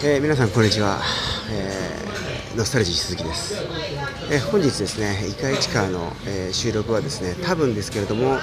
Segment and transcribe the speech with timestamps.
[0.00, 1.00] えー、皆さんこんにちは、
[1.50, 3.56] えー、ノスタルジー鈴木です、
[4.30, 8.38] えー、本日ですねイカイチカの、え収録はですね多分ですけれども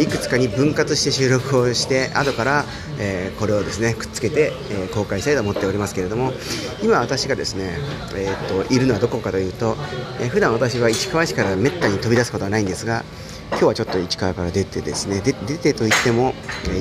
[0.00, 2.64] いくつかに分割して収録をして後から、
[3.00, 6.32] えこれをですねくっつけて、え公開したいと思っておりますけれども
[6.80, 7.76] 今私がですね、
[8.14, 9.76] えーと、いるのはどこかというと、
[10.20, 13.04] えー、普段私は市川市からめったに飛び出すことはないんですが
[13.50, 16.34] 今日はちょっと市川から出てですね出てといっても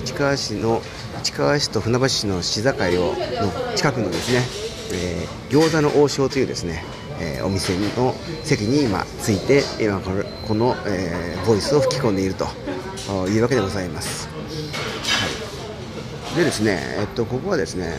[0.03, 0.83] 市川市の
[1.19, 2.73] 市川市と船橋市の市境を
[3.13, 4.41] の近くのですね、
[4.93, 6.83] えー、餃子の王将というですね、
[7.19, 12.45] えー、お店の席に今ついて今このこの、えー、ボイスを吹き込んでいると
[13.27, 14.29] いうわけでございます。
[14.29, 14.33] は
[16.33, 17.93] い、でですね、えっと、ここはですね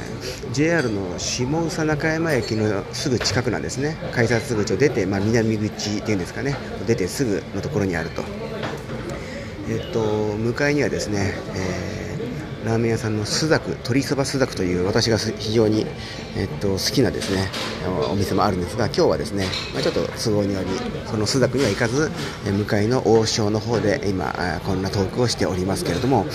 [0.52, 8.22] JR の下宇佐中山駅のすぐ近くなんですね改札口を出て、まあ、南口っていうんですかね出てすぐのところにあると。
[9.68, 10.00] えっと、
[10.36, 11.89] 向かいにはですね、え
[12.64, 15.86] ラーメン屋さんのスザク鶏そばスザクという私が非常に、
[16.36, 17.48] えっと、好きなですね
[18.10, 20.68] お店もあるんですが今日はですね、まあ、ちょっと都合により
[21.06, 22.10] そのスザクには行かず
[22.44, 24.34] 向かいの王将の方で今
[24.66, 26.26] こんなトークをしておりますけれども、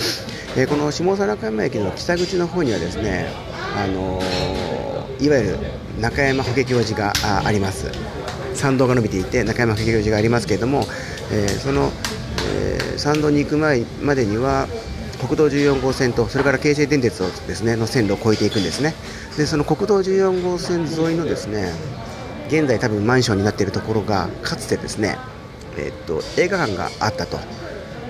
[0.56, 3.28] えこの下佐中山駅の北口の方にはですね
[3.76, 4.20] あの
[5.20, 5.58] いわゆる
[6.00, 7.12] 中山法華経寺が
[7.44, 7.90] あります。
[8.56, 10.80] 参道が伸びていて中山法華経寺がありますけれども、
[11.30, 11.92] えー、その、
[12.58, 14.66] えー、参道に行く前までには
[15.18, 18.94] 国道14号線とそれから京成電鉄をですねの線路を越えていくんですね。
[19.36, 21.72] でその国道14号線沿いのですね
[22.48, 25.18] 現在多分マンションになっているところがかつてですね、
[25.76, 27.38] えー、っと映画館があったと。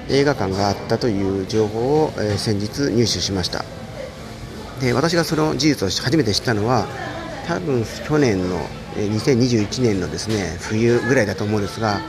[0.08, 3.64] 映画館があったという情報を、えー、先日入手しました。
[4.80, 6.86] で私がその事実を初めて知ったのは
[7.46, 8.58] 多分去年の
[8.96, 12.00] 2021年のですね冬ぐらいだと思うんですが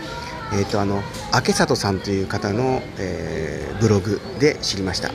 [0.54, 1.02] えーと、あの
[1.34, 5.12] 明里さんという方の、えー、ブログで知りました。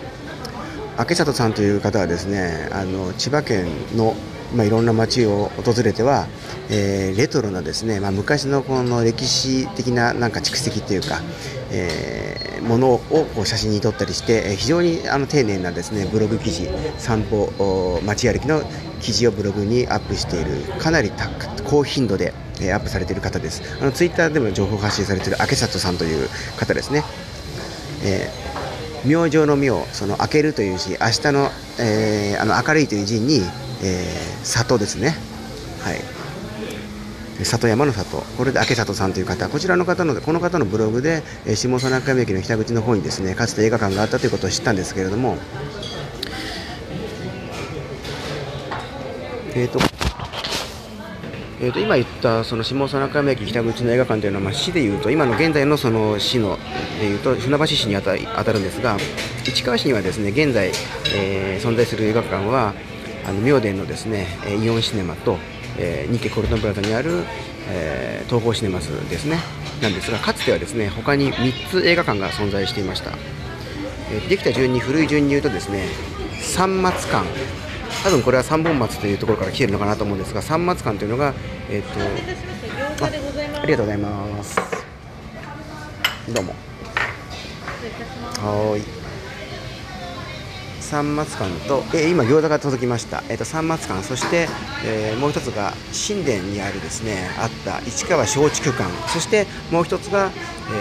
[0.98, 3.66] 明里さんという方はですねあの千葉県
[3.97, 4.14] の、
[4.55, 6.27] まあ、いろんな街を訪れては、
[6.69, 11.23] えー、レトロなですね、まあ、昔のこの歴史的ななんか蓄積というか、
[11.70, 16.68] えー、ものをこう写真に撮ったりして非常にあの丁寧なですねブログ記事
[16.98, 18.62] 散歩街歩きの
[19.01, 23.62] 記事をブログにアップしているかなり高高頻度でえアップされている方です。
[23.80, 26.28] あのツイッターでも情報発信されている明里さんという
[26.58, 27.02] 方ですね、
[28.05, 31.50] えー、明星の明その明けるという字明日の,、
[31.80, 33.40] えー、あの明るいという字に、
[33.83, 35.16] えー、里ですね。
[35.80, 36.00] はい。
[37.42, 45.39] 里山の里、これで明里さんという方、こちらの方の、この方のブログで、え下佐中山駅の北口の方にですね、かつて映画館があったということを知ったんですけれども、
[49.56, 49.80] えーと
[51.62, 56.58] えー、と今言ったその下佐中山駅北口の映画館というのは、まあ、市でいうと今の現在のその市の
[56.98, 58.96] でいうと船橋市に当た当たるんですが
[59.45, 60.72] 市川市にはですね現在、
[61.14, 62.74] えー、存在する映画館は
[63.24, 64.27] あの明殿のですね
[64.61, 65.39] イオンシネマと、
[65.78, 67.22] えー、日系コルトンプラザにある、
[67.68, 69.39] えー、東宝シネマスですね
[69.80, 73.12] なんですがかつてはですね他に3つ映画館が存在していました、
[74.11, 75.86] えー、できた順に古い順に言うとですね
[76.40, 77.24] 三松館。
[78.02, 81.35] 多分これは三本松というところから来てるのかなと思うんですが三松館というのが、
[81.70, 81.83] えー
[82.98, 83.08] と、あ
[83.63, 84.57] ありがとうございます。
[86.33, 86.55] どうも。
[88.39, 88.83] はい。
[90.80, 94.46] 三松館と、えー、今餃子が届きました、えーと、三松館そして、
[94.84, 95.73] えー、もう一つが
[96.07, 98.84] 神殿にあるですねあった市川松竹館。
[99.08, 100.30] そしてもう一つが、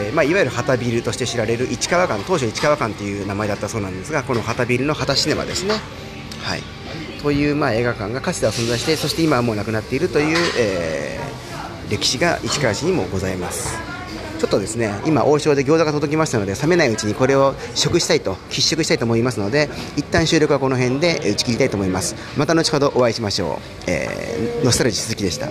[0.05, 5.75] えーまあ、いわゆる旗ビルとして知られる市川館当初市川館という名前だったそうなんですがこの旗ビルの旗シネマですね。
[6.41, 6.80] はい
[7.21, 13.77] という、まあ、映画館がかつては存在してそして今はもうなくなっているという、えー、歴史が市川市にもございます。
[14.39, 22.15] ちょっとですね今王将で餃子が届きましたので冷めないうちにこれを食したいと必食したいと思いますので一旦収録はこの辺で打ち切りたいと思います。
[22.37, 25.47] また後ほどお会いしましょう、えー、ノスタルジー鈴木でした。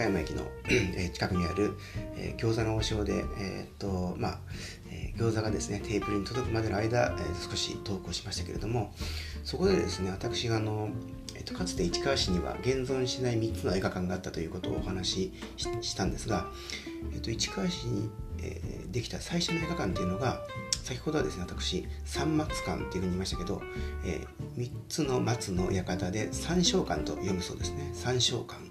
[0.00, 0.42] 下佐中山駅の
[1.12, 1.76] 近くにある、
[2.16, 4.38] えー、餃子の王将で、えーとまあ
[4.88, 8.92] えー、餃子がですねテーブルに届くまでの間、えー、少し投稿しましたけれども
[9.44, 10.90] そこでですね私があの、
[11.34, 15.32] えーと、かつて市川市には現存しない3つの映画館があったということをお話し
[15.82, 16.46] したんですが、
[17.12, 18.10] えーと、市川市に、
[18.42, 20.40] えー、できた最初の映画館というのが
[20.82, 23.62] 先ほどはですね私三松館っていうふうに言いましたけど、
[24.04, 27.90] えー、3つの松の館で三章館と読むそうですね。
[27.92, 28.70] 三章館。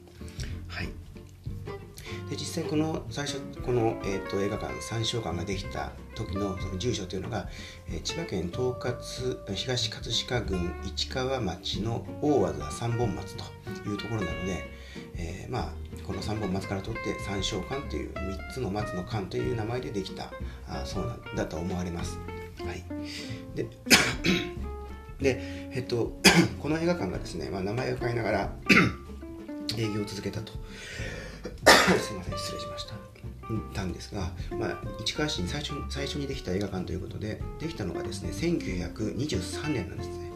[0.68, 1.09] はい
[2.30, 7.48] で実際この最初この、えーと、映画館三照館ができた時のその住所というのが、
[7.88, 9.00] えー、千葉県東葛
[9.56, 13.44] 東葛飾郡市川町の大和田三本松と
[13.90, 14.64] いうところなので、
[15.16, 15.74] えー、まあ
[16.06, 20.32] この三本松から取って三照館という3つの松の館という名前でできた
[20.68, 22.20] あそうなんだと思われます。
[22.60, 22.84] はい、
[23.56, 23.68] で
[25.20, 26.20] で、えっと、
[26.62, 28.54] この映画館がですね、まあ、名前を変えながら
[29.78, 30.54] 営業を続けたと
[32.00, 32.96] すいません失礼しました。
[33.74, 40.30] たんですが、まあ、市川市に最初に最初にできた映画館ということでできたのがですね1923年なんですね。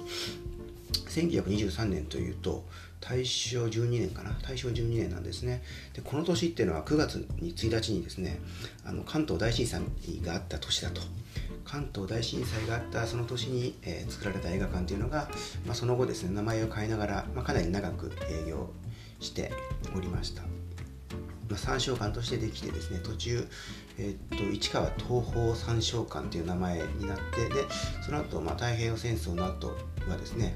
[1.09, 2.65] 1923年というと
[2.99, 4.31] 大正12年かな？
[4.41, 5.61] 大正12年なんですね。
[5.93, 8.39] でこの年っていうのは9月に1日にですね
[8.85, 9.81] あの関東大震災
[10.23, 11.01] があった年だと。
[11.65, 15.29] 関東大震災があったその年に、えー、作られた映画館というのが、
[15.65, 18.69] まあ、その後ですね名前を変えながら、まあ、かなり長く営業
[19.19, 19.51] して
[19.95, 20.43] おりました。
[21.53, 23.47] まあ、三照館としてできてですね途中、
[23.99, 27.65] えー、っと市川東方三照館という名前になってで
[28.03, 29.77] その後、まあ太平洋戦争の後
[30.09, 30.55] はですね、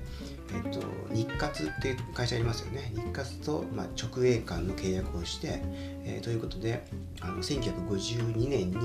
[0.49, 5.61] えー、っと日活っていう会社ありますよね日活と、まあ、直営館の契約をして、
[6.03, 6.83] えー、ということで
[7.21, 8.77] あの1952年に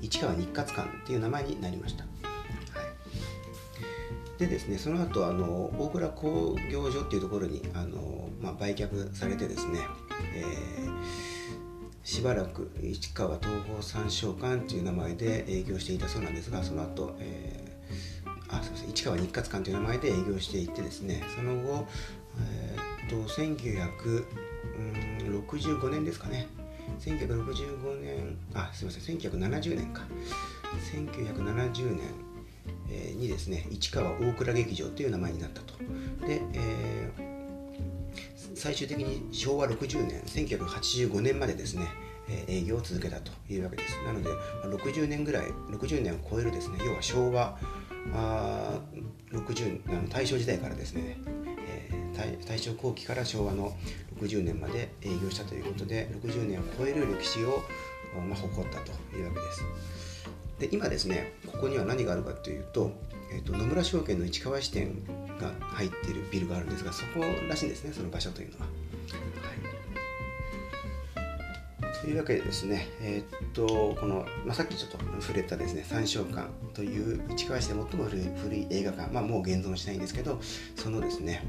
[0.00, 2.04] 市川日活館っていう名前になりました。
[4.38, 9.78] でですねその後あの大倉工業所っていうところにあの、まあ、売却されてですね、
[10.34, 11.21] えー、
[12.04, 21.86] しばらく市川東宝三商館という名前で営業していたそうなんですがその後、えー、あすみません市川日活館という名前で営業していてですねその後、
[22.40, 26.48] えー、っと1965年ですかね。
[26.98, 30.02] 1965年あすみません1970年か。
[30.92, 32.00] 1970年
[33.18, 35.74] にですね市川大倉劇場という名前になったと。
[36.26, 37.31] で、えー、
[38.54, 41.88] 最終的に昭和60年1985年までですね
[42.48, 44.30] 営業を続けたというわけですなので
[44.64, 47.58] 60年ぐらい60年を超えるですね要は昭和
[48.14, 48.78] あ
[49.32, 51.18] 60あの大正時代からですね、
[51.68, 53.76] えー、大正後期から昭和の
[54.20, 57.62] 60年まで営業したということで60年を超える歴史を、
[58.28, 59.64] まあ、誇ったというわけです。
[60.62, 62.92] で今ですねここには何があるかというと,、
[63.32, 64.94] えーと、野村証券の市川支店
[65.40, 68.66] が入っているビルがあるんですがそこらしいんですねその場所というのは。
[72.00, 80.40] というわけでですね、えー、っとこの、まあ、さっきちょっと触れたですね三照館という市川市で最も古い古い映画館、まあ、もう現存しないんですけど
[80.74, 81.44] そのですね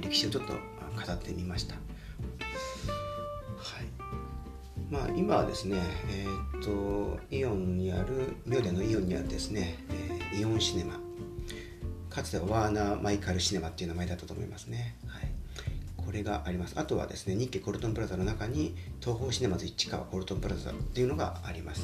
[0.00, 1.74] 歴史をちょっと語ってみました。
[4.90, 5.76] まあ、今はですね、
[6.10, 9.78] えー、っとイオンにある妙典のイオンにあるですね、
[10.32, 10.98] えー、イオンシネマ。
[12.08, 15.30] かつてはワーナー・マイカル・シネマっていう名前だったと思いますね、はい、
[15.96, 16.74] これがあります。
[16.78, 21.82] あとはですね日系コルトンプラザの中に東宝シネマズ市川コルトンプラザっていうのがあります。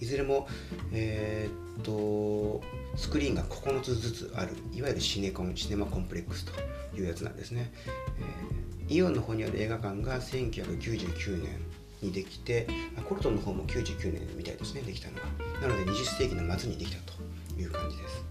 [0.00, 0.48] いずれも、
[0.90, 2.62] えー、っと
[2.96, 6.52] スクリーンが9つずつあるいわゆるシネコンシネマコンプレックスと
[6.96, 7.70] いうやつなんですね、
[8.88, 11.71] えー、イオンの方にある映画館が1999年。
[12.02, 12.66] にできて
[13.08, 18.24] コルトンの方も99年みたいですねできたのがなので20世紀の末にできたという感じです。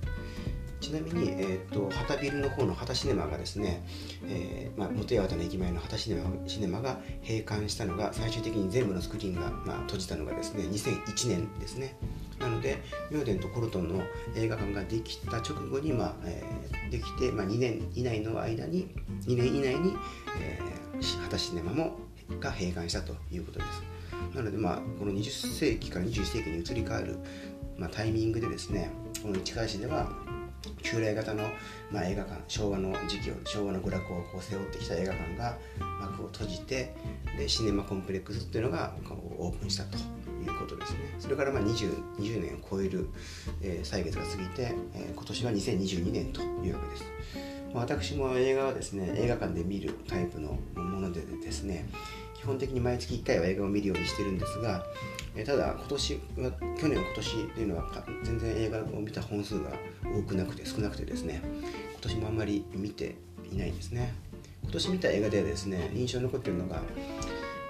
[0.81, 3.85] ちなみに、えーと、旗ビルの方の旗シネマがですね、
[4.25, 11.95] えーまあ、元八幡の駅前の旗シネマシネマが閉館したのが最終的に全部のスクリーンが、まあ、閉じたのがですね2001年ですね。
[12.39, 12.81] なので
[13.12, 14.03] ミデンとコルトンの
[14.35, 18.89] 映画館ができた直後に、まあえー、できて、まあ、2年以内の間に
[19.27, 19.93] 2年以内に、
[20.41, 22.00] えー、旗シネマも
[22.39, 23.91] が閉館したということです。
[24.35, 27.17] なので、まあ、この20世紀から21世紀に移り変わる、
[27.77, 30.09] まあ、タイミングでですねこの市川市では
[30.83, 31.50] 旧来型の、
[31.91, 35.57] まあ、映画館昭和の時期を昭和の娯楽をこう背負ってきた映画館が
[36.00, 36.93] 幕を閉じて
[37.38, 43.09] でシネマコンプレックスっていうのがこうオープンしたということですねそれからまあ 20, 20年を超える、
[43.61, 47.05] えー、歳月が過ぎて、えー、今年は2022年というわけです
[47.73, 51.88] まあ私も映画はですね映画館で見るタイプのものでですね
[52.41, 54.83] 基本的に毎月1回は映画を見るようにしてるんですが、
[55.36, 59.69] えただ今年は去年今年というのは全然映画を見た本数が
[60.03, 61.41] 多くなくて少なくてですね
[61.91, 63.15] 今年もあんまり見て
[63.51, 64.13] いないですね。
[64.63, 66.81] 今年見た映画ではですね印象に残っているのが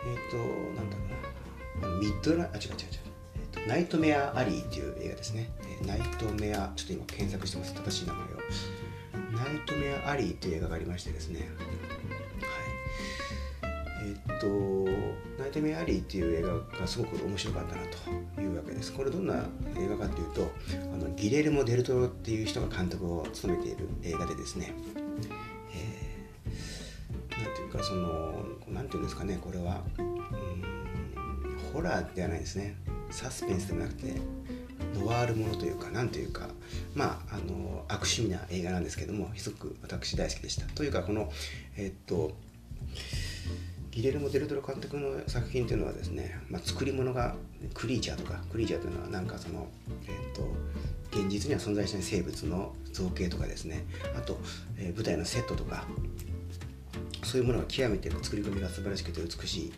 [0.08, 0.38] えっ、ー、と
[0.75, 2.00] なんだろうな。
[2.00, 2.78] ミッドラあ違う違う違う。
[3.36, 5.50] えーと、ナイトメアアリーという映画ですね。
[5.86, 8.28] ナイトメア、ちょっと今検索してます、正しい名前を。
[9.34, 11.50] ナイトメアアリーという映画がありましてですね、
[14.42, 14.48] と
[15.38, 17.82] 「ナイトメアリー」っていう映画がすごく面白かったな
[18.36, 18.92] というわけです。
[18.92, 19.46] これどんな
[19.78, 20.52] 映画かっていうと
[20.94, 24.74] あのギレルモ・デルトロっていう人が監督を務めている映画でですね、
[25.76, 30.22] えー、ていうかその何て言うんですかねこれはうん
[31.74, 32.76] ホラーではないですね。
[33.12, 34.16] サスペンスでもなくて
[34.96, 36.48] ノワールものというか何というか
[36.96, 40.66] まああの悪趣味な映画なんですけどもすごく私大好きでした。
[40.74, 41.32] というかこの
[41.78, 42.32] えっと
[43.92, 47.36] ギレルモ・デルトロ監督の作品というのはですね、まあ、作り物が
[47.74, 49.68] クリーチャーとかクリーチャーというのはなんかその、
[50.08, 50.48] えっと
[51.12, 53.84] 現実には存在しない生物の造形とかですね。
[54.18, 54.40] あと、
[54.78, 55.84] えー、舞台のセットとか
[57.24, 59.74] そういうものが極めて作り込みが素晴らしくて美しい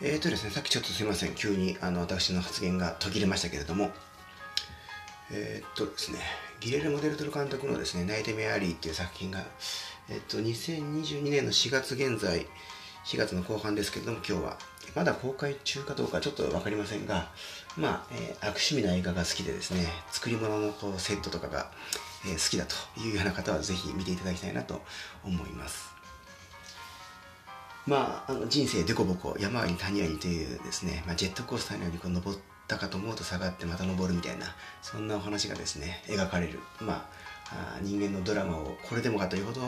[0.00, 3.90] えーとですね、さっきちょっとすいません、急にあの私の発言が途切れましたけれども、
[5.32, 6.20] えー、っとですね、
[6.60, 9.42] ギレルモ・デルトル監督のですね、ナイトメアリーっていう作品が、
[10.08, 12.46] えー、っと、2022年の4月現在、
[13.06, 14.58] 4月の後半ですけれども、今日は、
[14.94, 17.32] まだ公開中かどうかちょっと分かりませんが、
[17.76, 21.72] まあ、えー、悪趣味な映画が好きでですね、作り物のこうセットとかが、
[22.24, 24.80] え好きだというような方はぜひ見ていただきたいなと
[25.24, 25.97] 思います。
[27.88, 34.44] まあ、あの人生でこぼこ山あり谷ありというですね、まあ、ジェットコースターのようにこう登ったかと思うと下がってまた登るみたいな
[34.82, 37.08] そんなお話がですね描かれる、ま
[37.50, 39.60] あ、人間のドラマをこれでもかというほど、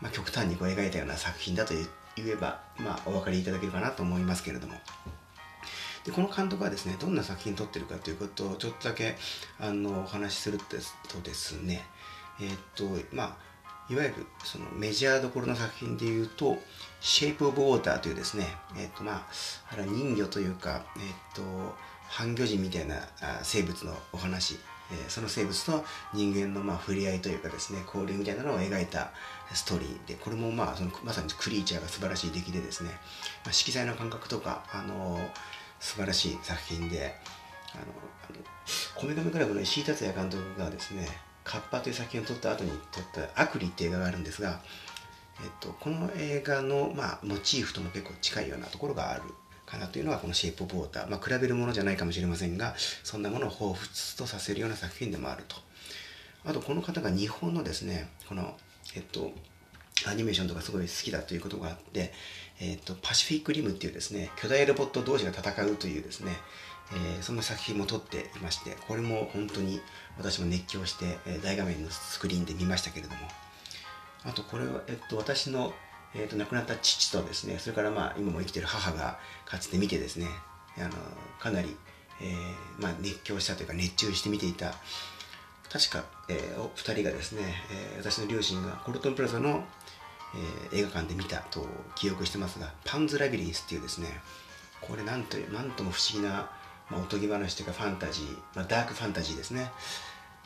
[0.00, 1.74] まあ、極端にこう描いたような作品だと
[2.16, 4.74] 言えば、まあ、お分かりいただけるかなと思いますけれども。
[6.04, 9.16] でこの監督はですねどんな作品撮ってるかということをちょっとだけ
[9.60, 11.84] あのお話しするとですね
[12.40, 12.84] えー、っと
[13.14, 13.47] まあ
[13.90, 16.58] いわゆるそのメジャーどころの作品でいうと
[17.00, 19.26] 「シェイプ・オブ・ウォーター」というですね、えっ、とまあ、
[19.72, 21.02] あれは人魚というか、えっ、
[21.34, 21.42] と
[22.08, 22.96] 半魚人みたいな
[23.42, 24.58] 生物のお話、
[24.90, 29.10] えー、その生物と人間のまあ触れ合いというかですね交流みたいなのを描いた
[29.52, 32.90] ストーリーでこれもまあそのまさにクリーチャーが素晴らしい出来でですね、
[33.44, 35.28] まあ、色彩の感覚とか、あのー、
[35.80, 37.14] 素晴らしい作品で
[37.74, 37.82] あの
[38.28, 38.38] あの
[38.94, 41.08] コメガメクラブの石井達也監督がですね
[41.48, 44.60] カッパという作品を撮った後に撮った「アクリ」っていう映画があるんですが、
[45.42, 49.22] えっと、この映画の、まあ、モチーフとも結構近いようなところがある
[49.64, 55.56] かなというのがこの「シェイプ・オブ・ウォーター」まあ、比べるものじゃないかもしれませんがそんなものを彷彿とさせるような作品でもあると。
[56.44, 58.56] あとこの方が日本のですねこの
[58.94, 59.32] えっと
[60.06, 62.12] アニメーションとかすごい好きだということがあって、
[62.60, 66.32] えっと、パシフィックリムっていうですね巨大ロボット同士が戦うというですね、
[66.92, 69.80] えー、そんな作品も撮っていましてこれも本当に
[70.16, 73.18] 私も熱狂して、えー、大画面のスクリーンで見ましたけれども。
[74.24, 75.72] あとこれは、えっと、私の、
[76.14, 80.26] えっと、亡くなった父とですねそれからまあ今も生きてる母がかつて見てですね
[80.76, 80.90] あの
[81.40, 81.76] かなり、
[82.20, 84.74] えーまあ、熱狂したというか熱中して見ていた
[85.70, 89.64] 確か、えー、お二人がですね、えー、私の両親がコルトンプラザの、
[90.72, 94.08] えー、映画館で見たと記憶してますがパンズ・ラビリンスっていうですね
[94.80, 96.50] これなんとなんとも不思議な
[96.90, 99.70] まあ、おとぎ話というかファンタジー、まあ、ダークファンタジーですね。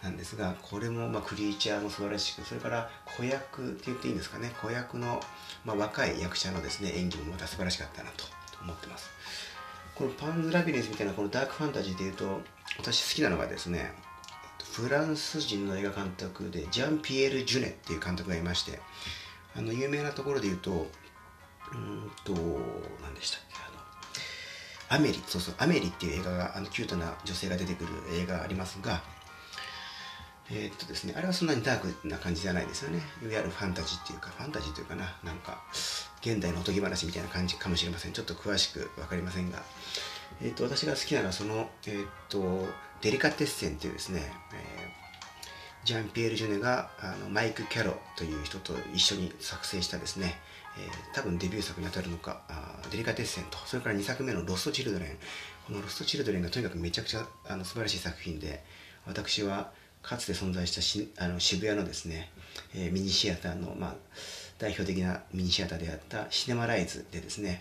[0.03, 4.53] なんですがこれもまあクリーチャーも素晴らしくそれから子役って言っていいんですかね。
[4.61, 5.21] 子役の
[5.65, 8.25] まあ若い役者のですね演技もまた素晴らしかったなと
[8.61, 9.11] 思ってます。
[9.95, 12.41] このパンズ・ラビリンスみたいなこのダークファンタジーでいうと
[12.79, 13.93] 私好きなのがですね
[14.73, 18.81] フランス人の映画監督でジャンピエール・ジュネっていう監督がいまして
[19.55, 20.91] あの有名なところで言うと
[21.73, 22.33] うんと
[23.03, 23.72] 何でしたっけ？
[24.93, 29.03] アメリ、そうそう、アメリっていう映画が、あの、キュートな女性が出てくる映画がありますが、
[30.51, 33.01] えー、っとですね、あれはそんなにダークな感じじゃないですよね。
[33.23, 35.65] いわゆるファンタジーっていうか、ファンタジーというかな、なんか、
[36.21, 38.13] 現代のおとぎ話みたいな感じかもしれません。
[38.13, 39.63] ちょっと詳しく分かりませんが、
[40.43, 42.69] えー、っと、私が好きなのは、その、えー、っと、
[43.01, 44.82] デリカテッセンっていうですね、え
[45.85, 50.37] ジャンピエール・ジュネがあのマイク・キャロという人と一緒に作成したですね、
[50.79, 55.09] えー、多分デビュー作にあたるのかあデリカテッセンとそれから2作目のロスト・チルドレン
[55.67, 58.63] このロスト・チルドレンがとにかくめちゃくちゃあの素晴らしい作品で
[59.07, 59.73] 私は
[60.03, 62.31] かつて存在したしあの渋谷のですね、
[62.75, 63.95] えー、ミニシアターの、まあ、
[64.59, 67.61] 代表的なミニシアターであったシネマライズでですね、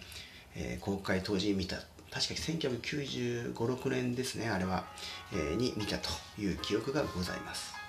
[0.56, 1.78] えー、公開当時見た
[2.12, 4.84] 確か1995、6年ですね、あれは、
[5.32, 7.81] えー、に見たという記憶がございます。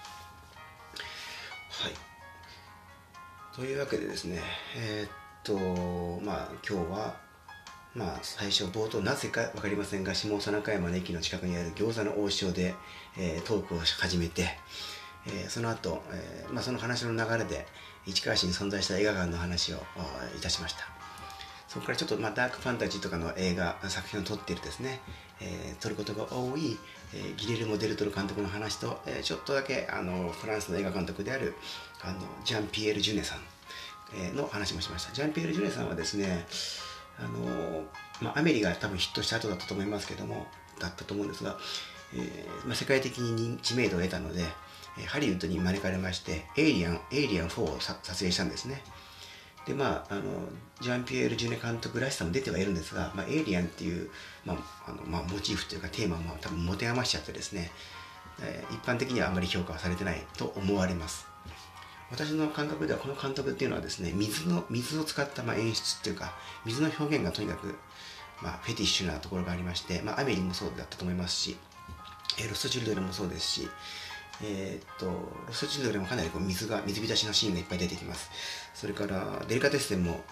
[1.82, 1.92] はい。
[3.56, 4.38] というわけでですね、
[4.76, 5.10] えー、っ
[5.42, 7.16] と、まあ今日は、
[7.92, 12.76] まあ最初冒頭なぜか分かりませんが、下佐中山の駅の近くにある餃子の王将で、
[13.18, 14.56] えー、トークを始めて、
[15.26, 17.66] えー、その後、えまあ、その話の流れで
[18.06, 19.78] 市川市に存在した映画館の話を
[20.36, 21.01] いたしました。
[21.72, 25.00] そこからちょっと、まあ、ダークファンタジーとかの映画作品を撮っているですね、
[25.40, 26.76] えー、撮ることが多い、
[27.14, 31.54] えー、ギレルモ・デルトロ監督の話と、えー、ちょっとだけあのフランスの映画監督である
[32.02, 33.38] あのジャンピエール・ジュネさん、
[34.14, 35.14] えー、の話もしました。
[35.14, 36.44] ジャンピエール・ジュネさんはですね
[37.18, 37.84] あの
[38.20, 40.46] まあ、アメリが多分ヒットした後だったと思いますけども
[40.78, 41.56] だったと思うんですが、
[42.14, 44.44] えーまあ、世界的に知名度を得たので、
[45.06, 48.82] ハリウッドに招かれましてエイリアンエイリアン4を撮影したんですね。
[49.66, 50.22] でまあ、あの
[50.80, 54.10] ジャンピエール・ジュネ監督らしさも出てはいるんですが、まあ、エイリアンっていう、
[54.44, 54.56] まあ
[54.88, 57.70] あのまあ、モチーフというかテーマも多分持て余しちゃってですね、
[58.42, 61.26] えー、一般的にはあまり評価はされてないと思われます。
[62.10, 66.34] 私の感覚ではこの監督っていうのはですね水の水を使ったまあ演出っていうか
[66.66, 67.74] 水の表現がとにかく、
[68.42, 71.56] まあ、フェティッシュなところがありまして、まあ、アメリもそうだったと思いますし、
[72.38, 73.68] えー、ロストチルドレンもそうですし
[74.42, 78.30] えー、っと、ロストチルドレンもかなりこう水が、水浸しのシーンがいっぱい出てきます。
[78.74, 80.24] それから、デリカテッセンも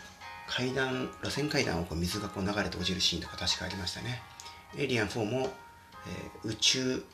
[0.49, 4.23] 階段、螺旋階段をこう水がこう流れて落ちるシーンとか確かありましたね。
[4.77, 5.49] エイリアン4も、
[6.45, 7.05] えー、宇宙、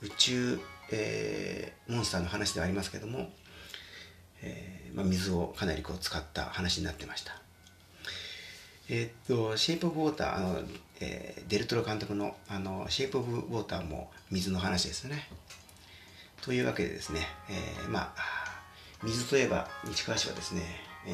[0.00, 0.60] 宇宙、
[0.90, 3.30] えー、モンスターの話ではありますけども、
[4.42, 7.40] えーまあ、水をかなりこう使った話になってました。
[8.88, 10.62] え、っと、シェイプ・オブ・ウォーター、あの、
[11.00, 15.28] えー、デルトロ監督の、あの、シェイプ・オブ・ウォーターも水の話ですね。
[16.42, 18.14] というわけでですね、えー、まあ、
[19.04, 20.62] 水といえば市川市はですね、
[21.06, 21.12] え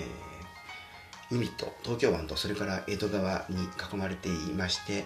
[1.31, 5.05] ー、海と東京湾とそれから江戸川に囲まれていまして、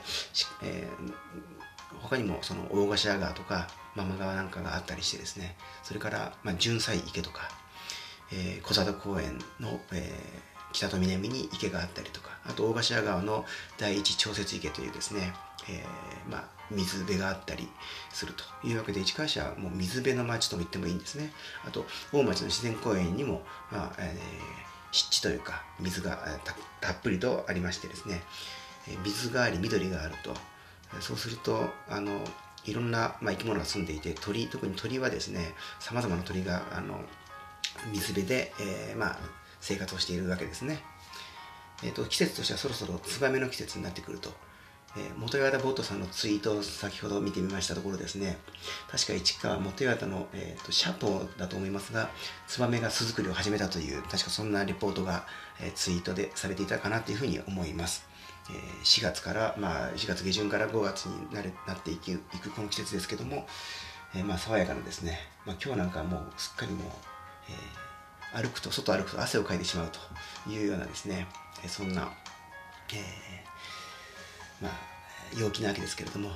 [0.62, 7.48] えー、他にもその大頭川とかママ川なんかがあったりしてですねそれから、まあ、純菜池とか、
[8.32, 13.44] えー、小里公園の、えー、北と南に池があったりとかあと大頭川の
[13.78, 15.32] 第一調節池というですね
[15.68, 17.68] えー、まあ、水辺があったり
[18.10, 21.32] するというわけで市川市はもう水辺の町とも言ってもいいんですね。
[21.66, 24.16] あと大町の自然公園にも、まあえー、
[24.90, 26.18] 湿地というか水が
[26.80, 28.22] たっぷりとありましてですね。
[29.04, 30.34] 水があり緑があると。
[31.00, 32.20] そうするとあの
[32.64, 37.00] いろんな、まあ、生き物が住んでいて鳥特に鳥はですねさまざまな鳥があの
[37.92, 39.18] 水辺で、えー、まあ、
[39.60, 40.82] 生活をしているわけですね、
[41.82, 44.30] えーと季節としてはそろそろツバメの季節になってくると。
[44.94, 48.36] えー、元岩田ボートさんのツイートを先ほど見てみましたところですね、
[48.90, 52.10] 確か市川元岩田の、えーと、シャポーだと思いますが、
[52.46, 55.26] ツバメが巣作りを始めたという、確かそんなレポートが、
[55.60, 58.06] えー、ツイートでされていたかなというふうに思います。
[58.50, 63.46] えー、4月から、まあ、4月下旬から5月になれなっていくいくこの季節ですけども、
[64.14, 66.86] えー、まあ、爽やかなですね、まあ、今日なんかもうすっかりもう、
[67.48, 71.28] えー、歩くと、外歩くと汗をかいてしまうというようなですね、
[71.64, 72.12] えそんな、
[72.92, 73.52] えー
[74.62, 74.91] まあ、
[75.38, 76.30] 陽気なわけですけれども、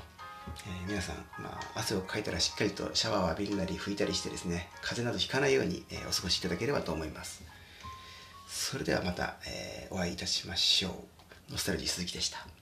[0.66, 7.42] えー、皆さん、まあ、汗をかいたらしっかりとシャワーを浴びるなり拭いたりしてですね風邪などひかないように、えー、お過ごしいただければと思います。
[8.48, 11.04] それではまた、えー、お会いいたしましょ
[11.48, 11.52] う。
[11.52, 12.55] ノスタルジー鈴木でした。